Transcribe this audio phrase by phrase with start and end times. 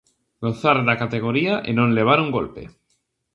[0.45, 2.63] Gozar da categoría e non levar un golpe.